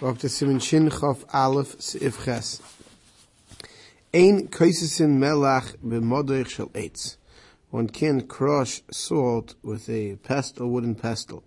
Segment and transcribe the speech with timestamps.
[0.00, 2.62] Siman Shin Chaf Aleph Seif Ches.
[4.14, 7.16] Ein Kaisesin Melach b'modoich shel eitz.
[7.70, 11.42] One can crush salt with a pestle, wooden pestle.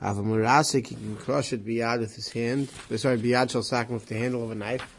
[0.00, 2.68] Av a marasik, he can crush it biyad with his hand.
[2.90, 4.96] Eh, sorry, biyad shel sakim with the handle of a knife.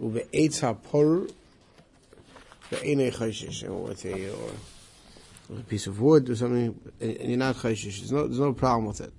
[0.00, 1.28] Ube eitz ha-por,
[2.70, 4.50] ve'enei chayshish, or eh, with a, or
[5.50, 7.98] with a piece of wood or something, and you're not chayshish.
[7.98, 9.12] There's no, there's no problem with it.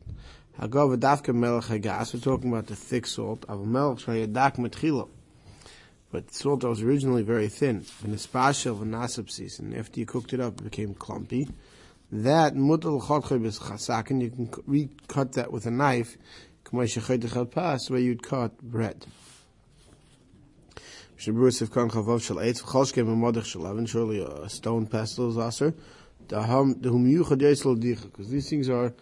[0.60, 2.14] Hagav dafka melech hagas.
[2.14, 3.44] We're talking about the thick salt.
[3.50, 5.10] Av melech shayadak metchilo.
[6.12, 7.86] But salt was originally very thin.
[8.06, 11.50] In the spasha of nasab and after you cooked it up, it became clumpy.
[12.10, 14.22] That mutal chotchay is chasakin.
[14.22, 16.16] You can recut that with a knife.
[16.72, 19.06] Where you'd cut bread.
[21.18, 21.52] Surely a
[24.50, 25.74] stone pestle is aser.
[26.28, 26.76] Because
[28.30, 28.94] these things are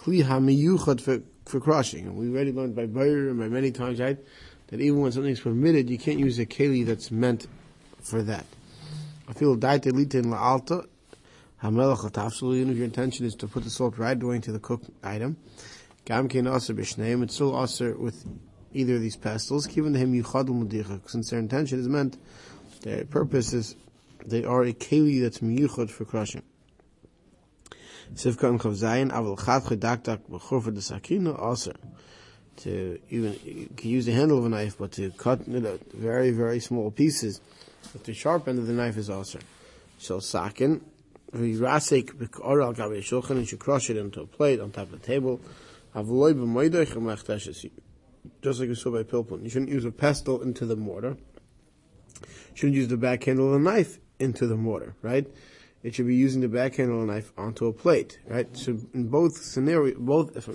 [0.00, 2.06] kli hamiyuchad for, for crushing.
[2.06, 4.18] And we already learned by Bayer and by many times, right,
[4.68, 7.46] that even when something's permitted, you can't use a keli that's meant
[8.02, 8.46] for that.
[9.28, 10.86] I feel daite litin la'alta,
[11.62, 14.90] hamelach atafsul, if your intention is to put the salt right away into the cooked
[15.02, 15.36] item,
[16.04, 18.24] gam kein aser b'shneim, it's still aser with
[18.72, 22.16] either of these pestles, given to him yuchadul mudicha, since their intention is meant,
[22.82, 23.76] their purpose is,
[24.24, 26.42] they are a keli that's miyuchad for crushing.
[28.14, 31.72] Sivka and Chav Zayin, Aval Chad Chedaktak B'chur for the Sakina also.
[32.58, 36.30] To even, you use the handle of a knife, but to cut it out very,
[36.30, 37.40] very small pieces,
[37.92, 39.38] with the sharp end of the knife is also.
[39.98, 40.84] So Sakin,
[41.32, 45.00] Virasik B'kor al Gabi Shulchan, and you crush it into a plate on top of
[45.00, 45.40] the table.
[45.94, 47.70] Avaloi B'moidech Mechtesh,
[48.42, 49.42] just like you saw by Pilpun.
[49.42, 51.16] You shouldn't use a pestle into the mortar.
[52.20, 55.26] You shouldn't use the back handle of a knife into the mortar, right?
[55.82, 58.54] It should be using the back handle of the knife onto a plate, right?
[58.56, 60.48] So in both scenario, both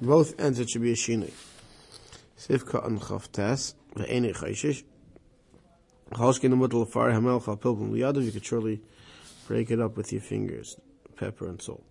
[0.00, 1.32] both ends, it should be a shinui.
[2.38, 4.84] Sivka and chavtes ve'enei chayshish.
[6.12, 8.24] Chalshkin the middle of fire hamel liyadav.
[8.24, 8.80] You could surely
[9.48, 10.76] break it up with your fingers,
[11.16, 11.84] pepper and salt.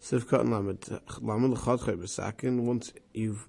[0.00, 2.60] Sivka and lamed lamed l'chadchay b'sakin.
[2.60, 3.48] Once you've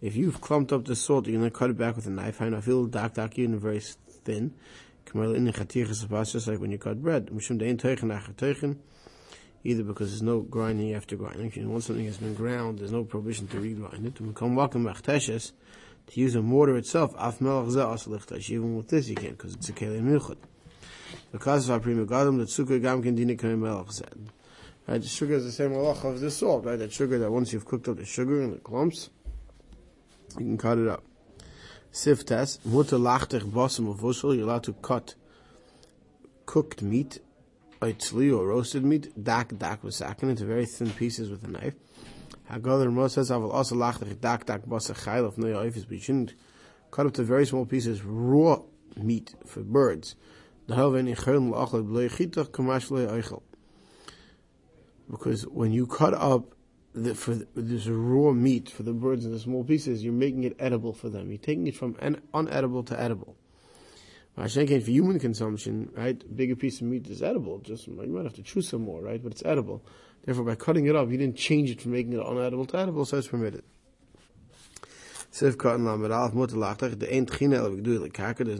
[0.00, 2.40] if you've clumped up the salt, you're gonna cut it back with a knife.
[2.40, 4.54] I know, feel dak dak, even very thin
[5.14, 7.30] like when you cut bread.
[9.64, 11.68] Either because there's no grinding after grinding.
[11.68, 14.14] Once something has been ground, there's no provision to regrind it.
[16.06, 17.14] To use a mortar itself,
[18.50, 20.36] even with this you can't, because it's a keli milchut.
[21.32, 24.30] Because of our prima gadam, the sukkah gam dina melech said.
[24.86, 26.78] Right, the sugar is the same malach of the salt, right?
[26.78, 29.10] That sugar that once you've cooked up the sugar in the clumps,
[30.38, 31.02] you can cut it up.
[31.92, 35.14] Siftas, mutter lachtech bossum of you're allowed to cut
[36.44, 37.20] cooked meat,
[37.80, 41.74] oitzli or roasted meat, dak dak sakin into very thin pieces with a knife.
[42.50, 46.00] Hagadol Ramos says, I will also lachtech dak dak bossa chayil of neoifis, but you
[46.00, 46.34] shouldn't
[46.90, 48.60] cut up to very small pieces raw
[48.96, 50.16] meat for birds.
[50.68, 50.92] Because
[55.46, 56.55] when you cut up
[56.96, 60.56] the, for this raw meat for the birds in the small pieces, you're making it
[60.58, 61.30] edible for them.
[61.30, 63.36] You're taking it from an unedible to edible.
[64.48, 67.58] Think for human consumption, right, bigger piece of meat is edible.
[67.60, 69.22] Just you might have to chew some more, right?
[69.22, 69.82] But it's edible.
[70.24, 73.04] Therefore, by cutting it up, you didn't change it from making it unedible to edible,
[73.04, 73.62] so it's permitted.
[75.38, 75.56] There's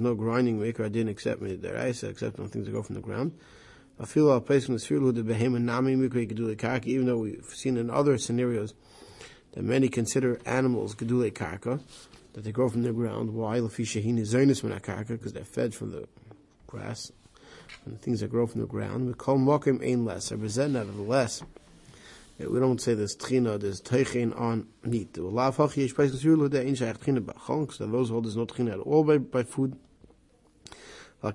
[0.00, 0.84] no grinding maker.
[0.84, 1.78] I didn't accept me there.
[1.78, 3.38] I accept on things that go from the ground.
[3.98, 7.18] I feel our place from the sphere the behemoth nami mikra gedule karka, even though
[7.18, 8.74] we've seen in other scenarios
[9.52, 11.80] that many consider animals gedule karka,
[12.34, 13.32] that they grow from the ground.
[13.32, 16.06] Why lafishahin zonis karka because they're fed from the
[16.66, 17.10] grass
[17.86, 19.06] and the things that grow from the ground.
[19.06, 20.30] We call mokim ein less.
[20.30, 21.42] I present nevertheless.
[22.38, 25.14] We don't say there's trina, there's teichen on meat.
[25.14, 28.26] The lav hach yesh place the sphere the ein shaykh trina bachon, because those hold
[28.26, 29.74] there's no trina at all by, by food.
[31.24, 31.32] Er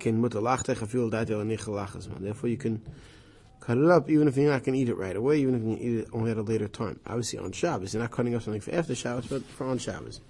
[2.19, 2.81] Therefore, you can
[3.59, 5.63] cut it up even if you're not going to eat it right away, even if
[5.63, 6.99] you eat it only at a later time.
[7.05, 10.21] Obviously, on Shabbos, you're not cutting up something for after Shabbos, but for on Shabbos.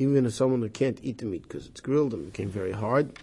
[0.00, 3.18] even if someone who can't eat the meat because it's grilled and became very hard.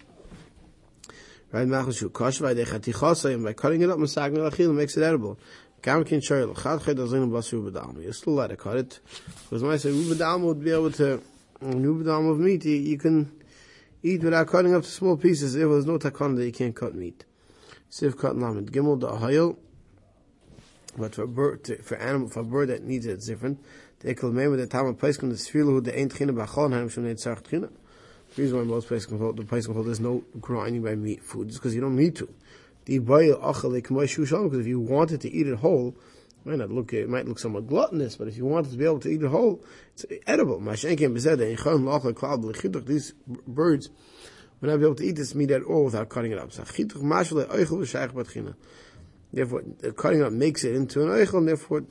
[1.51, 5.39] Right, by cutting it up, it makes it edible.
[5.85, 6.03] You
[8.11, 8.99] still let it cut it,
[9.49, 11.21] because I say would be able to
[11.61, 13.31] of meat, you, can
[14.03, 15.55] eat without cutting up to small pieces.
[15.55, 17.25] If there's no takon that you can't cut meat.
[17.89, 19.57] Siv cut lamed gimel the ahayil.
[20.97, 23.63] But for a bird, for animal, for a bird that needs it, it's different.
[23.99, 26.71] The ekel mei with the tam of place the sfilu who the ain't china bachon
[26.71, 27.69] hanem shum neit tzarch china.
[28.35, 30.95] The reason why most places can hold, the place can hold there's no grinding by
[30.95, 32.29] meat food, is because you don't need to.
[32.85, 35.95] The boy achal like because if you wanted to eat it whole,
[36.47, 38.99] might not look, it might look somewhat gluttonous, but if you want to be able
[39.01, 39.63] to eat the whole,
[39.93, 40.59] it's edible.
[40.59, 40.85] These
[43.47, 43.89] birds
[44.59, 46.51] will not be able to eat this meat at all without cutting it up.
[49.33, 49.63] Therefore,
[49.97, 51.83] cutting up makes it into an eichel, and therefore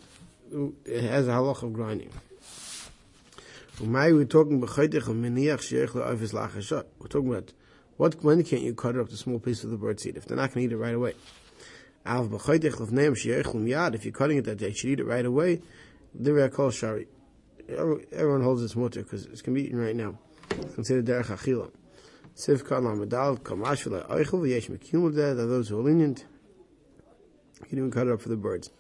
[0.85, 2.11] it has a halach of grinding.
[3.79, 4.59] We're talking
[7.29, 7.53] about
[7.99, 10.37] what when can't you cut up the small piece of the bird seed if they're
[10.37, 11.15] not going to eat it right away.
[12.09, 15.61] If you're cutting it that they should eat it right away.
[17.69, 20.17] Everyone holds its mutter because it can be eaten right now.
[20.51, 21.71] It's considered derech achila.
[22.37, 26.25] Siv kan lamadal kamash v'la eichel v'yesh mekumul that those who are lenient.
[27.69, 28.71] You didn't cut it up for the birds.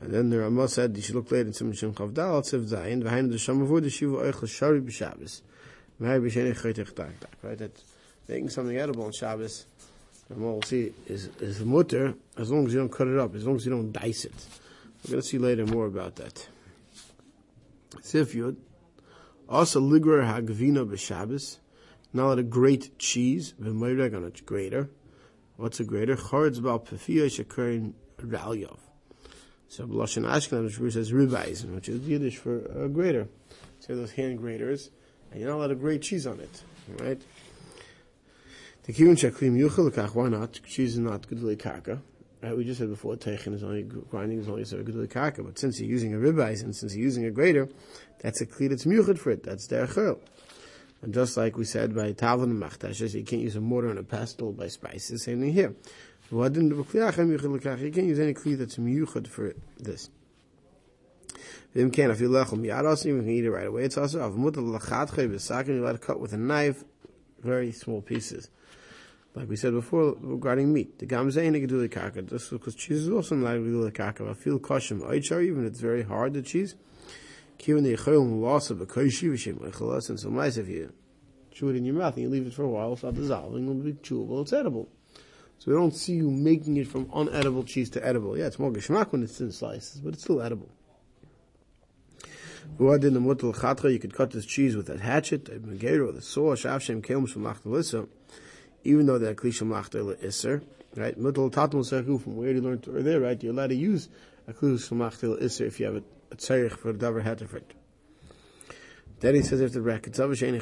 [0.00, 2.68] And then the Ramah said you should look later in some Shem Chav Dal Tziv
[2.68, 5.42] Zayin v'hainu the Shamavu the Shivu Eichel Shari b'Shabbos.
[6.00, 7.82] Right, that
[8.26, 9.66] making something edible on Shabbos
[10.28, 13.46] and we'll see is is mutter as long as you don't cut it up, as
[13.46, 14.46] long as you don't dice it.
[15.04, 16.48] We're going to see later more about that.
[18.00, 18.56] Sif Yud.
[19.48, 21.58] Also ligor hagvina b'Shabbos.
[22.12, 24.90] Now let a great cheese v'moyreg on a grater.
[25.56, 26.16] What's a grater?
[26.16, 28.78] Charetz bal pefiyah shekarin ralyov.
[29.68, 33.28] So Lashon Ashkenaz, which says ribeyes, which is Yiddish for a grater.
[33.80, 34.90] So those hand graters,
[35.30, 36.62] and you're not allowed to grate cheese on it,
[37.00, 37.20] right?
[38.88, 40.14] Yuchel.
[40.14, 40.60] Why not?
[40.76, 42.00] Is not karka.
[42.42, 42.56] Right?
[42.56, 45.44] We just said before, teichin is only grinding is only a good karka.
[45.44, 47.68] But since you're using a ribeye and since you're using a grater,
[48.20, 49.44] that's a kli that's muchad for it.
[49.44, 50.18] That's their chel.
[51.02, 53.98] And just like we said by tavon and machtashes, you can't use a mortar and
[54.00, 55.22] a pestle by spices.
[55.24, 55.74] Same thing here.
[56.30, 60.10] You can't use any kli that's muchad for this.
[61.74, 63.84] If can, if you lechem um yados, you can eat it right away.
[63.84, 65.68] It's also av mutal lachatche b'sakin.
[65.68, 66.84] You're allowed to cut with a knife,
[67.40, 68.50] very small pieces
[69.34, 70.98] like we said before regarding meat.
[70.98, 72.22] The gamzein gedule kaka.
[72.22, 74.28] This because cheese is also like gedule kaka.
[74.28, 76.74] I feel koshem oichar even it's very hard the cheese.
[77.58, 80.92] Given the chayim loss of a koshi v'shem lechalas and so nice if you
[81.52, 83.62] chew it in your mouth and you leave it for a while, it's not dissolving.
[83.62, 84.42] It'll be chewable.
[84.42, 84.88] It's edible.
[85.58, 88.36] So we don't see you making it from unedible cheese to edible.
[88.36, 90.68] Yeah, it's more geschmack when it's in slices, but it's still edible.
[92.78, 97.44] You could cut this cheese with a hatchet, a megero, the saw, shavshem kelms from
[97.44, 98.08] lachtalissa
[98.84, 100.62] even though they're klisha machtel iser,
[100.96, 101.18] right?
[101.18, 101.84] Mutal tatum
[102.18, 103.42] from where you learned or there, right?
[103.42, 104.08] You're allowed to use
[104.46, 107.64] a klisha machtel iser if you have a, a tzarich for davar hatefrit.
[109.22, 110.54] Then he says after the bracket, let's say you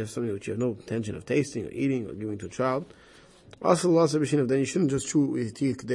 [0.00, 2.48] have something which you have no intention of tasting or eating or giving to a
[2.48, 2.92] child.
[3.62, 5.86] Also, loss of then you shouldn't just chew with your teeth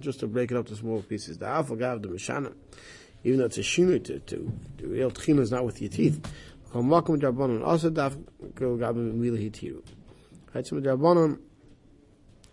[0.00, 1.38] just to break it up to small pieces.
[1.38, 2.52] The alpha gav the mishana,
[3.24, 6.20] even though it's a shinu to to, to real tchina is not with your teeth.
[6.82, 8.16] Makom Drabanon also daf
[8.54, 9.82] hitiru.
[10.54, 11.38] Right, so Drabanon,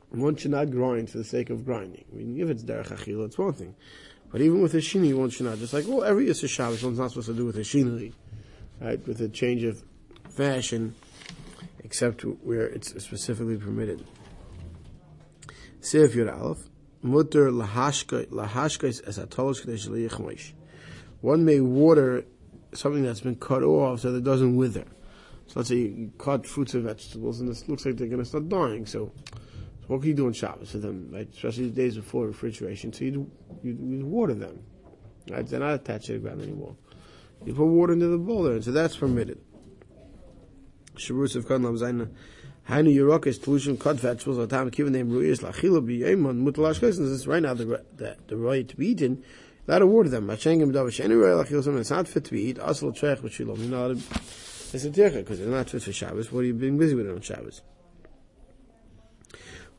[0.09, 2.05] one should not grind for the sake of grinding.
[2.11, 3.75] I mean, if it's derech achila, it's one thing.
[4.31, 5.57] But even with a shini, one should not.
[5.59, 8.13] Just like, well, every Yisra Shabbos, one's not supposed to do with a shini,
[8.81, 9.83] right, with a change of
[10.29, 10.95] fashion,
[11.83, 14.05] except where it's specifically permitted.
[15.81, 16.69] Seif Yud Aleph,
[17.01, 20.53] mutter lahashkais as a tolosh kadesh
[21.21, 22.25] One may water
[22.75, 24.85] something that's been cut off so that it doesn't wither.
[25.47, 28.25] So let's say you cut fruits and vegetables and it looks like they're going to
[28.25, 28.85] start dying.
[28.85, 29.11] So,
[29.81, 31.27] so what can you do on Shabbos for them, right?
[31.31, 32.93] Especially the days before refrigeration.
[32.93, 33.31] So you,
[33.61, 34.63] you, water them,
[35.29, 35.45] right?
[35.45, 36.75] They're not attached to the ground anymore.
[37.45, 39.41] You put water into the bowl there, and so that's permitted.
[40.95, 42.09] Shabbat of Kadlam Zaina.
[42.69, 47.27] Hainu Yerokis Tlushim cut vegetables at time given them ruiz lachila b'yeman mutalash This is
[47.27, 49.21] right now the the, the right to be eaten
[49.67, 50.29] To water them.
[50.29, 50.45] It's
[51.89, 52.57] not fit to be eat.
[52.57, 52.71] Not.
[54.73, 56.31] It's a tircha because it's not fit for Shabbos.
[56.31, 57.61] What are you being busy with it on Shabbos?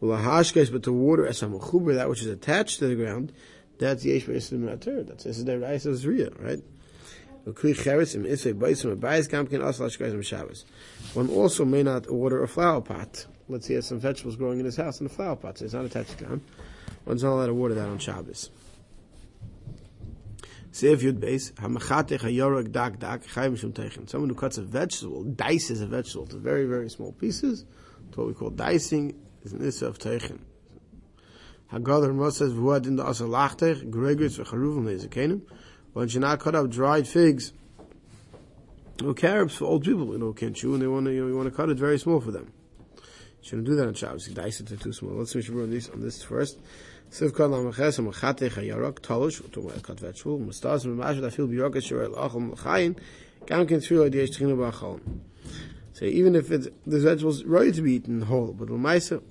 [0.00, 2.94] Well, a hashkes, but to water as a mechuber, that which is attached to the
[2.94, 3.32] ground,
[3.78, 5.06] that's yesh b'esim matur.
[5.06, 6.62] That's this is the rice of Zriya, right?
[11.14, 13.26] One also may not order a flower pot.
[13.48, 15.74] Let's he has some vegetables growing in his house in a flower pot, so it's
[15.74, 16.40] not attached to the ground.
[17.04, 18.48] One's not allowed to water that on Shabbos.
[20.74, 24.08] Seif Yud Beis, Hamachatech Dak Dak, Chayim Shum.
[24.08, 27.64] Someone who cuts a vegetable, dices a vegetable to very, very small pieces,
[28.10, 29.14] to what we call dicing,
[29.44, 30.40] is an Issa of Teichen.
[31.72, 37.06] Haggadah Ramah says, Vuad in the Asa Lachtech, Gregors V'charuvim should not cut up dried
[37.06, 37.52] figs,
[39.04, 41.28] or carrots for old people, you know, can't chew, and they want to, you know,
[41.28, 42.52] you want to cut it very small for them.
[42.96, 43.02] You
[43.42, 44.26] shouldn't do that on Shabbos.
[44.26, 45.12] You dice it to too small.
[45.12, 46.58] Let's finish on this, on this first.
[52.16, 52.56] Achom
[53.46, 53.80] gam ken.
[55.92, 59.22] So even if it's the vegetables ready to be eaten whole, but l'maisa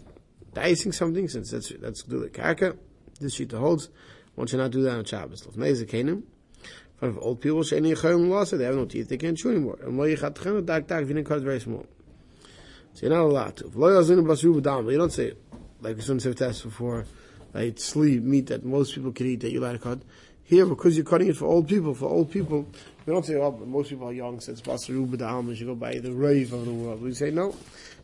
[0.53, 2.77] dicing something since that's that's do the karka
[3.19, 3.89] This sheet holds,
[4.35, 5.41] one should not do that on Shabbos.
[5.41, 6.23] Lefnei Zekanim, in
[6.95, 7.81] front of old people, they
[8.63, 9.79] have no teeth, they can't chew anymore.
[9.83, 10.17] And Lo it
[11.43, 11.85] very small.
[12.93, 13.65] So you're not allowed to.
[13.75, 15.33] You don't say.
[15.81, 17.05] Like we said test before,
[17.53, 20.00] like sleep, meat that most people can eat that you like to cut.
[20.45, 22.67] Here, because you're cutting it for old people, for old people,
[23.05, 25.75] we don't say, oh, most people are young, so it's Basru B'dam, you should go
[25.75, 27.01] by the rave of the world.
[27.01, 27.55] We say, no.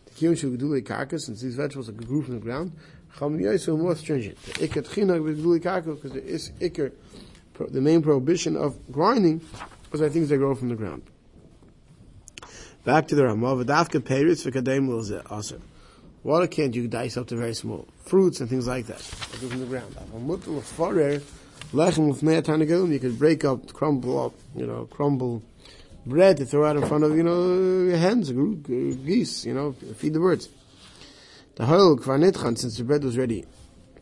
[0.06, 2.72] The Kiyum should do a carcass, since these vegetables are grew from the ground,
[3.18, 4.41] Cham Yosef more stringent.
[4.44, 6.91] The Iker Tchina with Gduli Karka, because there is Iker,
[7.70, 9.41] the main prohibition of grinding,
[9.84, 11.03] because I things that grow from the ground.
[12.86, 15.60] Back to the Ramah, V'dafka Peretz V'kadem Lilzeh Aser.
[16.23, 17.88] Water can't you dice up to very small.
[18.05, 18.99] Fruits and things like that.
[18.99, 19.95] From the ground.
[22.91, 25.43] You could break up, crumble up, you know, crumble
[26.05, 30.13] bread to throw out in front of, you know, your hens, geese, you know, feed
[30.13, 30.49] the birds.
[31.55, 33.45] The whole kvarnitchan, since the bread was ready,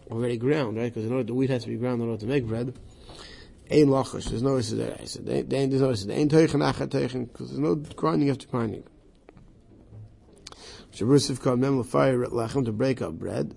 [0.10, 0.94] already ground, right?
[0.94, 2.74] Because in order the wheat has to be ground in order to make bread.
[3.70, 6.12] Ein lachash, there's no issue I said, there's no issue.
[6.12, 8.84] Ein teichen achat because there's no grinding after grinding.
[10.98, 13.56] Shabrusif called mem fire lechem to break up bread.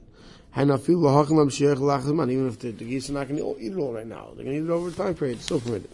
[0.55, 4.45] Even if the, the geese are not going to eat it all right now, they're
[4.45, 5.37] going to eat it over a time period.
[5.37, 5.89] It's still permitted.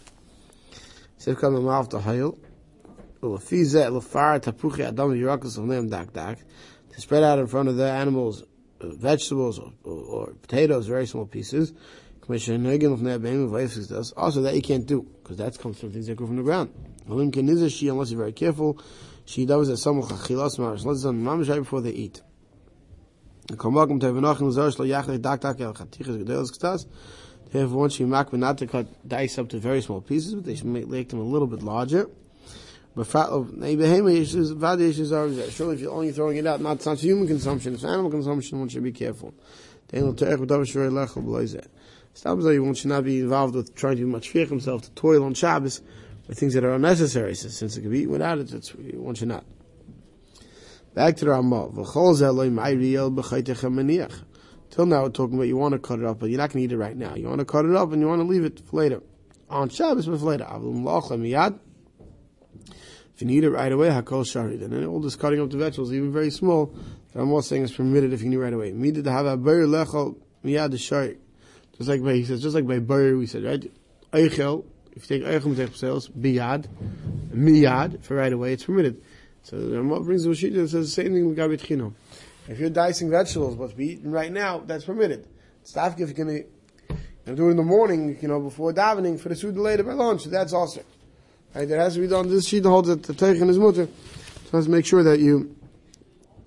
[1.17, 2.37] Sif kam mouth to hayil.
[3.21, 6.39] Ulafizeh lafar tapuchi adam yirakus nem dak dak.
[6.91, 8.43] To spread out in front of the animals
[8.81, 11.71] uh, vegetables or, or, or, potatoes, very small pieces.
[12.19, 14.13] Commissioner Nagin of Nebim of.
[14.17, 16.73] Also that you can't do, because that comes from things that grow from the ground.
[17.07, 18.81] Unless you're very careful,
[19.27, 20.85] she does a some chachilas marash.
[20.85, 22.21] Let's done mamish before they eat.
[27.49, 30.55] Therefore, once you make not to cut dice up to very small pieces, but they
[30.55, 32.09] should make them a little bit larger.
[32.95, 38.09] But surely if you're only throwing it out, not, it's not human consumption, it's animal
[38.09, 39.33] consumption, one should be careful.
[39.89, 40.23] Stops
[42.45, 45.81] that one should not be involved with trying to fear himself to toil on Shabbos
[46.27, 47.35] with things that are unnecessary.
[47.35, 49.45] So since it can be without it, it's, one should not.
[50.93, 51.69] Back to the Ramah.
[54.69, 56.61] Till now we're talking about you want to cut it up, but you're not going
[56.61, 57.15] to eat it right now.
[57.15, 59.01] You want to cut it up and you want to leave it for later.
[59.49, 60.45] On Shabbos, but for later.
[63.17, 64.61] If you need it right away, hakol sharid.
[64.61, 66.75] And then all this cutting up the vegetables, even very small,
[67.15, 68.71] I'm also saying is permitted if you need it right away.
[68.71, 69.37] To have a.
[71.77, 73.71] Just like by, he says, just like by ber, we said, right?
[74.11, 74.65] Eichel,
[74.97, 76.65] if you oh, take eichel take sales, biyad,
[77.31, 78.99] miyad, for right away, it's permitted.
[79.43, 81.93] So the Ramah brings the Rashid and says the same thing with Gabit Chino.
[82.47, 85.27] If you're dicing vegetables, what's be eaten right now, that's permitted.
[85.63, 86.43] Staff if you're going
[87.25, 89.93] to do it in the morning, you know, before davening for the food later by
[89.93, 90.81] lunch, that's also.
[91.53, 92.29] Right, that has to be done.
[92.29, 93.85] This sheet holds that the teich his mutter.
[93.85, 95.55] So let's make sure that you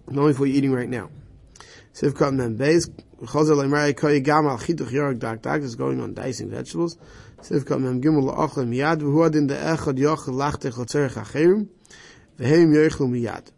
[0.09, 1.11] know if we're eating right now.
[1.95, 2.91] Siv kam then beis
[3.23, 3.31] is
[5.75, 6.97] going on dicing vegetables.
[7.43, 11.69] Siv kam then gimel la'achel miyad v'hu adin de echad yoch lachtech acherim
[12.39, 13.51] v'heim yochel miyad.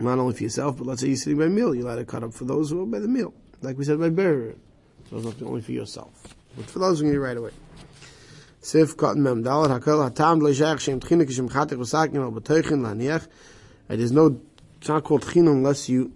[0.00, 2.24] Not only for yourself, but let's say you're sitting by meal, you let it cut
[2.24, 3.34] up for those who are by the meal.
[3.60, 4.54] Like we said by bear.
[5.10, 6.34] So it's not only for yourself.
[6.56, 7.50] But for those who need right away.
[8.60, 13.26] Sif cotton mem dalat hakol hatam lo yishach shem tchinik shem chatek al b'toichin laniach.
[13.88, 14.40] It is no,
[14.78, 16.12] it's not called tchin unless you,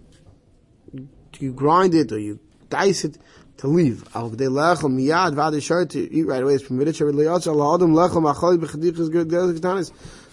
[1.41, 2.39] you grind it or you
[2.69, 3.17] dice it
[3.57, 4.03] to leave.
[4.15, 6.95] Al v'dei lechel miyad to eat right away is permitted.
[6.95, 7.51] Lechel.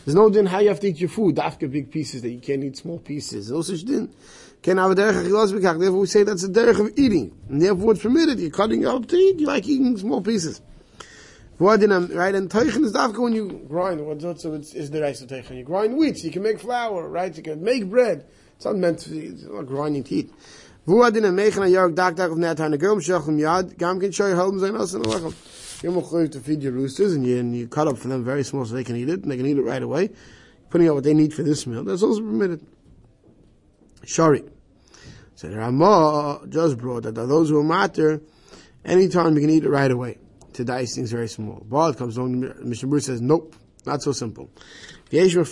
[0.05, 1.37] There's no din how you have to eat your food.
[1.37, 3.51] Dafka big pieces that you can't eat small pieces.
[3.51, 4.11] No such din.
[4.63, 5.79] Can have a derech achilas b'kach.
[5.81, 7.35] Therefore we say that's a derech of eating.
[7.49, 8.39] And therefore it's permitted.
[8.39, 9.41] You're cutting up to eat.
[9.41, 10.61] You like eating small pieces.
[11.57, 14.05] Right, and teichen is dafka when you grind.
[14.05, 15.57] What so it's, is the rice of teichen?
[15.57, 17.35] You grind wheat, you can make flour, right?
[17.35, 18.27] You can make bread.
[18.57, 20.33] It's not meant to be, it's not grinding to eat.
[20.87, 25.35] Meichen ayark dak dak of netan agom shachem yad gam and lachem.
[25.83, 28.45] You're mochayv to feed your roosters and you, and you cut up for them very
[28.45, 30.11] small so they can eat it and they can eat it right away.
[30.71, 31.85] Putting out what they need for this meal.
[31.85, 32.67] That's also permitted.
[34.05, 34.45] Shari.
[35.37, 38.21] So the Ramah just brought that those who are matter,
[38.85, 40.19] anytime you can eat it right away
[40.55, 41.65] to dice things very small.
[41.69, 44.51] But comes along, Mishnah Berurah says, nope, not so simple.
[45.11, 45.45] Those who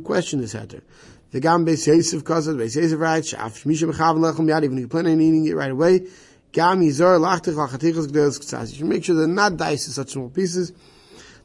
[0.00, 0.82] question this heter.
[1.30, 4.82] The gam beis Yosef kazad beis Yosef writes, "Af shmisha mechaven lechem yad." Even if
[4.82, 6.06] you plan on eating it right away,
[6.52, 8.70] gam yizor lachtich lachatichas gdeles ktsas.
[8.70, 10.72] You should make sure they're not diced in such small pieces.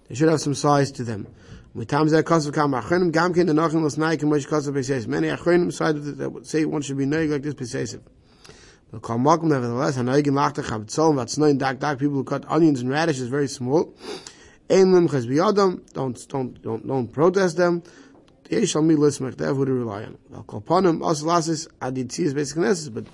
[0.08, 1.28] They should have some size to them.
[1.86, 4.88] times that kasav kam achronim gam ken the nachim los naik and mosh kasav beis
[4.88, 5.10] Yosef.
[5.10, 8.00] Many achronim side that say one should be noig like this beis Yosef.
[8.94, 12.00] The kol makom nevertheless, hanoigim lachtich habitzol vatznoin dak dak.
[12.00, 13.94] People who cut onions and radishes very small.
[14.70, 15.82] Ein lim ches biyadam.
[15.92, 17.84] Don't don't don't don't protest them.
[18.50, 19.36] Yesh al mi lismech.
[19.36, 20.18] They have who to rely on.
[20.34, 23.06] Al kol panim as lasis aditzias basic nesses, but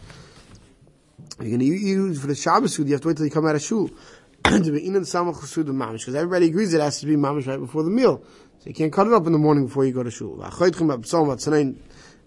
[1.39, 3.48] You're going to use for the Shabbos food, you have to wait till you come
[3.48, 3.89] out of shul.
[4.43, 7.48] to be in and samach food mamish, because everybody agrees it has to be mamish
[7.48, 8.21] right before the meal.
[8.59, 10.36] So you can't cut it up in the morning before you go to shul.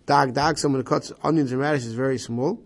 [0.05, 2.61] Dag dag, someone who cuts onions and radishes very small.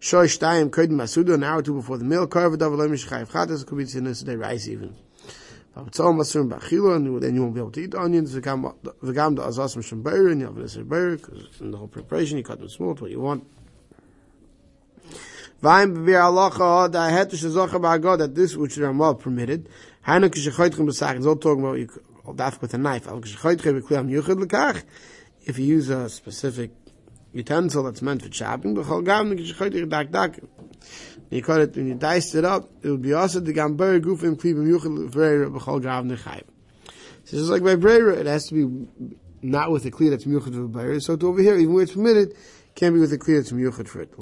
[0.00, 2.28] Shoy shtayim kodim masuda, an hour or two before the meal.
[2.28, 4.94] Karva davar loy mishchayiv chatas, could be tzinis day rice even.
[5.76, 8.34] V'atzal masurim b'achila, and then you won't be able to eat onions.
[8.34, 8.44] And
[10.40, 13.20] you have this because in the whole preparation you cut them small to what you
[13.20, 13.46] want.
[15.62, 19.68] Vayim b'vir halacha, da hetish zocha ba'agod, that this which Ramal permitted,
[20.06, 21.88] Hainu kishachoytchem b'sach, it's all talking about you,
[22.26, 23.06] daf with a knife.
[25.48, 26.70] If you use a specific
[27.32, 28.74] utensil that's meant for chopping,
[31.30, 34.36] you cut it, when you diced it up, it would be also the gamber gufim
[34.36, 36.44] klibim yuchel vrera b'chol gav nechayim.
[37.24, 38.86] So just like by brera, it has to be
[39.42, 41.00] not with a kli that's miyuchad for.
[41.00, 42.34] So to over here, even where it's permitted,
[42.74, 44.12] can be with a kli that's miyuchad for it.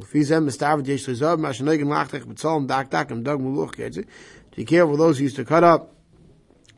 [4.56, 5.94] Be careful those who used to cut up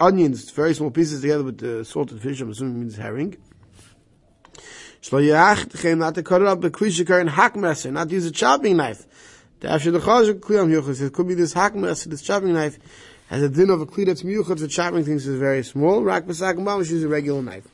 [0.00, 3.36] onions, very small pieces together with the salted fish, I'm assuming means herring.
[5.02, 8.32] Shlo yach not to cut it up with klishikar and hakmeser, not to use a
[8.32, 9.06] chopping knife.
[9.62, 12.78] After the chazuk kliyam yuchas, it could be this hakmeser, this chopping knife,
[13.28, 16.02] has a din of a kli that's miyuchat for chopping things is very small.
[16.02, 17.66] Rak b'sak mamish use a regular knife.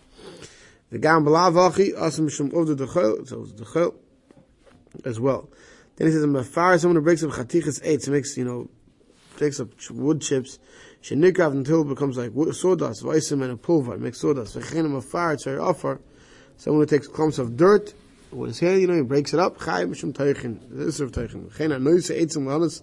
[0.91, 3.95] The gam b'lav achi, asim mishum ovdu dechel, so it's dechel
[5.05, 5.49] as well.
[5.97, 8.71] Then he says, I'm a fire, someone who breaks up chatichas eight, makes, you know,
[9.37, 10.61] takes up wood chips,
[11.03, 14.57] shenikav until it becomes like sawdust, vaisim and a pulver, makes sawdust.
[14.57, 16.01] V'chenim a fire, it's very offer,
[16.57, 17.93] Someone who takes clumps of dirt
[18.33, 19.59] with his hand, you know, he breaks it up.
[19.59, 20.61] Chai mishum teichin.
[20.71, 21.51] This is teichin.
[21.53, 22.83] Chena noise eitzim lalas.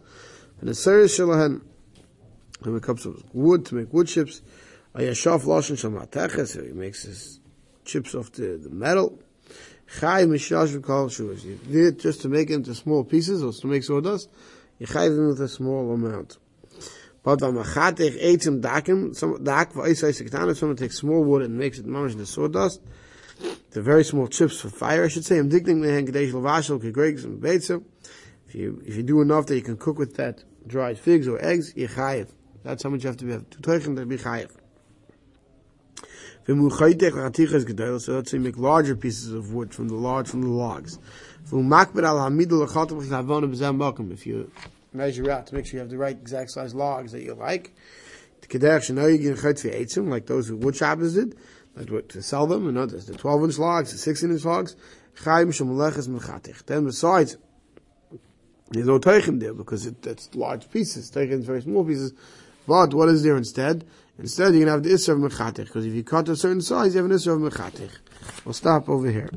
[0.59, 1.61] And the seres shalahan.
[2.63, 4.41] And it comes of wood to make wood chips.
[4.93, 6.55] A Ayashav loshin shamateches.
[6.55, 7.39] So he makes his
[7.85, 9.19] chips off the, the metal.
[9.99, 11.41] Chai mishash v'kol shuas.
[11.41, 14.29] He did it just to make it into small pieces or to make sawdust.
[14.77, 16.37] He chai them with a small amount.
[17.23, 19.43] But v'machatech eitzim dakim.
[19.43, 20.57] Dak v'aisai sektanis.
[20.57, 22.81] Someone takes small wood and makes it into sawdust.
[23.71, 25.37] The very small chips for fire, I should say.
[25.37, 27.83] I'm digging the kadesh lavashel kegregs and beitza.
[28.47, 31.43] If you if you do enough that you can cook with that dried figs or
[31.43, 32.29] eggs, yichayev.
[32.63, 33.31] That's how much you have to be.
[33.31, 34.51] To teichen to be chayev.
[36.47, 36.55] So
[38.15, 40.97] let's say make larger pieces of wood from the large from the logs.
[41.45, 41.51] If
[44.25, 44.51] you
[44.91, 47.71] measure out to make sure you have the right exact size logs that you like,
[48.41, 51.35] like those who wood choppers did,
[51.85, 54.75] to sell them, and others, the 12 inch logs, the 16 inch logs,
[55.23, 55.51] Chaim.
[55.51, 57.37] Then besides,
[58.71, 61.11] there's no Teichem there because it, it's large pieces.
[61.11, 62.13] Teichem is very small pieces.
[62.67, 63.85] But what is there instead?
[64.19, 66.93] Instead, going to have the Isser of Mechatich because if you cut a certain size,
[66.93, 67.91] you have an Isser of Mechatich.
[68.45, 69.27] We'll stop over here.